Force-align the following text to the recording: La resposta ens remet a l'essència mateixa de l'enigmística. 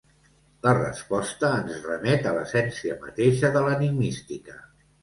La 0.67 0.71
resposta 0.77 1.51
ens 1.59 1.85
remet 1.91 2.27
a 2.31 2.35
l'essència 2.39 2.99
mateixa 3.07 3.57
de 3.59 3.65
l'enigmística. 3.71 4.61